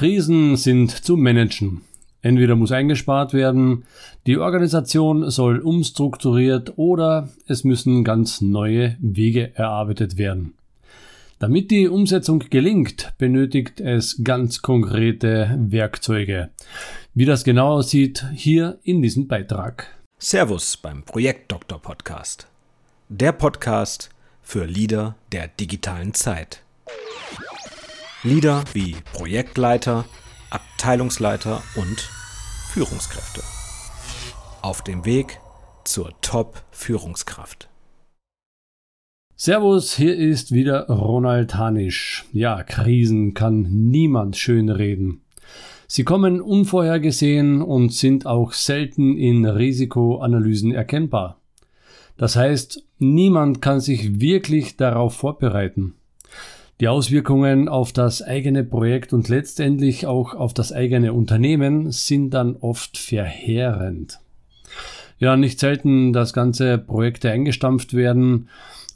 [0.00, 1.82] Krisen sind zu managen.
[2.22, 3.84] Entweder muss eingespart werden,
[4.26, 10.54] die Organisation soll umstrukturiert oder es müssen ganz neue Wege erarbeitet werden.
[11.38, 16.48] Damit die Umsetzung gelingt, benötigt es ganz konkrete Werkzeuge.
[17.12, 19.86] Wie das genau aussieht, hier in diesem Beitrag.
[20.18, 22.46] Servus beim Projektdoktor Podcast.
[23.10, 24.08] Der Podcast
[24.40, 26.62] für Leader der digitalen Zeit.
[28.22, 30.04] Leader wie Projektleiter,
[30.50, 32.06] Abteilungsleiter und
[32.68, 33.40] Führungskräfte.
[34.60, 35.40] Auf dem Weg
[35.86, 37.70] zur Top-Führungskraft.
[39.36, 42.26] Servus, hier ist wieder Ronald Hanisch.
[42.30, 45.22] Ja, Krisen kann niemand schönreden.
[45.86, 51.40] Sie kommen unvorhergesehen und sind auch selten in Risikoanalysen erkennbar.
[52.18, 55.94] Das heißt, niemand kann sich wirklich darauf vorbereiten.
[56.80, 62.56] Die Auswirkungen auf das eigene Projekt und letztendlich auch auf das eigene Unternehmen sind dann
[62.56, 64.18] oft verheerend.
[65.18, 68.48] Ja, nicht selten, dass ganze Projekte eingestampft werden,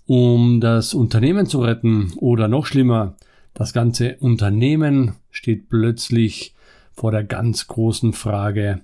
[0.06, 3.16] um das Unternehmen zu retten oder noch schlimmer,
[3.52, 6.54] das ganze Unternehmen steht plötzlich
[6.94, 8.80] vor der ganz großen Frage,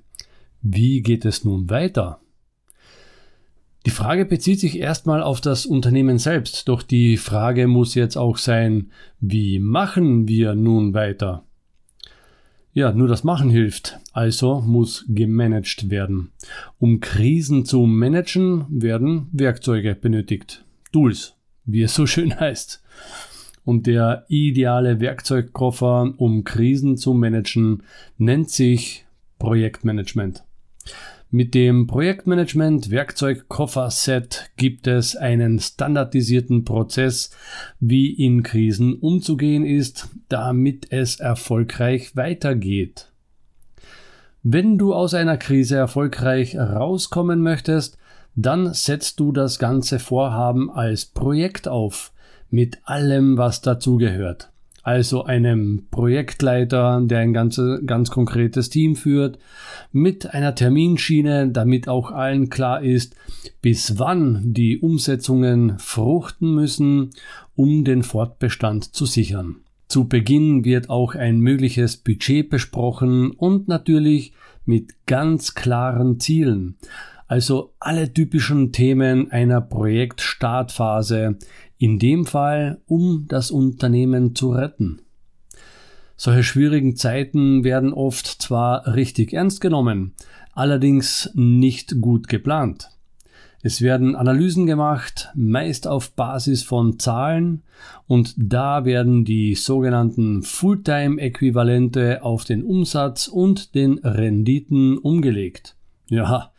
[0.61, 2.21] wie geht es nun weiter?
[3.87, 8.37] Die Frage bezieht sich erstmal auf das Unternehmen selbst, doch die Frage muss jetzt auch
[8.37, 11.45] sein, wie machen wir nun weiter?
[12.73, 16.31] Ja, nur das Machen hilft, also muss gemanagt werden.
[16.79, 20.65] Um Krisen zu managen, werden Werkzeuge benötigt.
[20.93, 22.83] Tools, wie es so schön heißt.
[23.65, 27.83] Und der ideale Werkzeugkoffer, um Krisen zu managen,
[28.19, 29.05] nennt sich
[29.39, 30.45] Projektmanagement.
[31.33, 37.31] Mit dem Projektmanagement Werkzeugkoffer Set gibt es einen standardisierten Prozess,
[37.79, 43.13] wie in Krisen umzugehen ist, damit es erfolgreich weitergeht.
[44.43, 47.97] Wenn du aus einer Krise erfolgreich rauskommen möchtest,
[48.35, 52.13] dann setzt du das ganze Vorhaben als Projekt auf,
[52.49, 54.50] mit allem, was dazugehört
[54.83, 59.39] also einem Projektleiter, der ein ganz, ganz konkretes Team führt,
[59.93, 63.15] mit einer Terminschiene, damit auch allen klar ist,
[63.61, 67.11] bis wann die Umsetzungen fruchten müssen,
[67.57, 69.57] um den Fortbestand zu sichern.
[69.89, 74.33] Zu Beginn wird auch ein mögliches Budget besprochen und natürlich
[74.65, 76.77] mit ganz klaren Zielen.
[77.31, 81.39] Also alle typischen Themen einer Projektstartphase,
[81.79, 85.03] in dem Fall, um das Unternehmen zu retten.
[86.17, 90.13] Solche schwierigen Zeiten werden oft zwar richtig ernst genommen,
[90.55, 92.89] allerdings nicht gut geplant.
[93.63, 97.63] Es werden Analysen gemacht, meist auf Basis von Zahlen,
[98.09, 105.77] und da werden die sogenannten Fulltime-Äquivalente auf den Umsatz und den Renditen umgelegt.
[106.09, 106.50] Ja,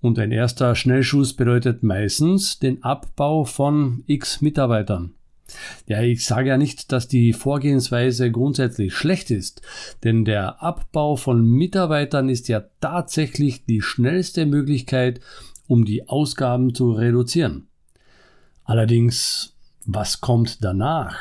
[0.00, 5.14] und ein erster Schnellschuss bedeutet meistens den Abbau von x Mitarbeitern.
[5.86, 9.62] Ja, ich sage ja nicht, dass die Vorgehensweise grundsätzlich schlecht ist,
[10.02, 15.20] denn der Abbau von Mitarbeitern ist ja tatsächlich die schnellste Möglichkeit,
[15.68, 17.68] um die Ausgaben zu reduzieren.
[18.64, 21.16] Allerdings, was kommt danach?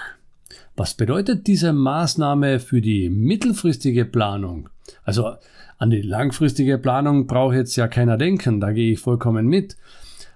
[0.75, 4.69] Was bedeutet diese Maßnahme für die mittelfristige Planung?
[5.03, 5.35] Also
[5.78, 9.78] an die langfristige Planung braucht jetzt ja keiner denken, da gehe ich vollkommen mit.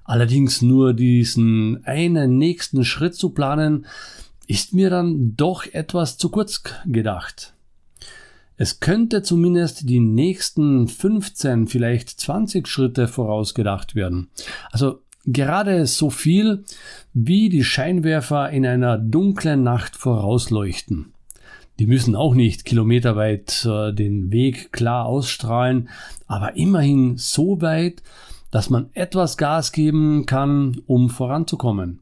[0.04, 3.86] Allerdings nur diesen einen nächsten Schritt zu planen,
[4.48, 7.54] ist mir dann doch etwas zu kurz gedacht.
[8.58, 14.30] Es könnte zumindest die nächsten 15, vielleicht 20 Schritte vorausgedacht werden.
[14.72, 16.66] Also gerade so viel,
[17.14, 21.14] wie die Scheinwerfer in einer dunklen Nacht vorausleuchten.
[21.80, 25.88] Die müssen auch nicht kilometerweit äh, den Weg klar ausstrahlen,
[26.28, 28.04] aber immerhin so weit,
[28.52, 32.02] dass man etwas Gas geben kann, um voranzukommen.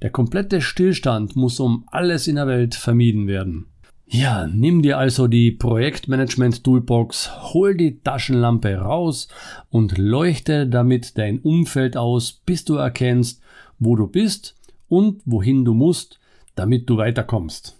[0.00, 3.66] Der komplette Stillstand muss um alles in der Welt vermieden werden.
[4.06, 9.28] Ja, nimm dir also die Projektmanagement Toolbox, hol die Taschenlampe raus
[9.68, 13.42] und leuchte damit dein Umfeld aus, bis du erkennst,
[13.78, 14.54] wo du bist
[14.88, 16.18] und wohin du musst,
[16.54, 17.78] damit du weiterkommst.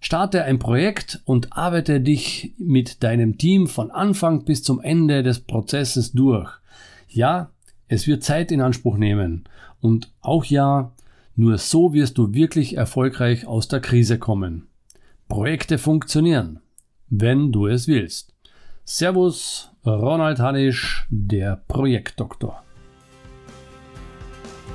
[0.00, 5.40] Starte ein Projekt und arbeite dich mit deinem Team von Anfang bis zum Ende des
[5.40, 6.50] Prozesses durch.
[7.08, 7.50] Ja,
[7.86, 9.44] es wird Zeit in Anspruch nehmen.
[9.80, 10.92] Und auch ja,
[11.36, 14.68] nur so wirst du wirklich erfolgreich aus der Krise kommen.
[15.28, 16.60] Projekte funktionieren,
[17.08, 18.32] wenn du es willst.
[18.84, 22.62] Servus, Ronald Hanisch, der Projektdoktor.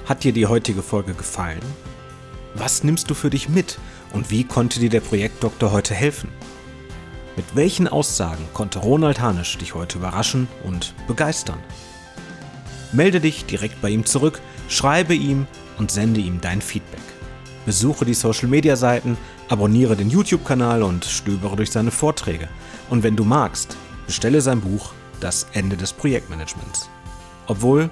[0.06, 1.62] Hat dir die heutige Folge gefallen?
[2.54, 3.80] Was nimmst du für dich mit?
[4.14, 6.30] Und wie konnte dir der Projektdoktor heute helfen?
[7.36, 11.60] Mit welchen Aussagen konnte Ronald Hanisch dich heute überraschen und begeistern?
[12.94, 15.48] Melde dich direkt bei ihm zurück, schreibe ihm
[15.78, 17.02] und sende ihm dein Feedback.
[17.66, 19.18] Besuche die Social Media Seiten,
[19.50, 22.48] abonniere den YouTube-Kanal und stöbere durch seine Vorträge.
[22.90, 23.76] Und wenn du magst,
[24.06, 26.90] bestelle sein Buch Das Ende des Projektmanagements.
[27.48, 27.90] Obwohl,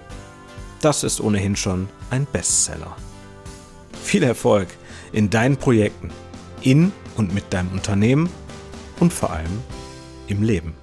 [0.80, 2.96] das ist ohnehin schon ein Bestseller.
[4.04, 4.68] Viel Erfolg
[5.14, 6.10] in deinen Projekten,
[6.62, 8.30] in und mit deinem Unternehmen
[9.00, 9.62] und vor allem
[10.28, 10.83] im Leben.